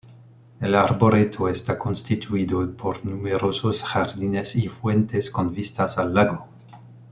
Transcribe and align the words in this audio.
El 0.59 0.73
arboreto 0.73 1.47
está 1.47 1.77
constituido 1.77 2.75
por 2.75 3.05
numerosos 3.05 3.83
jardines 3.83 4.55
y 4.55 4.67
fuentes 4.67 5.29
con 5.29 5.53
vistas 5.53 5.99
al 5.99 6.15
lago. 6.15 6.47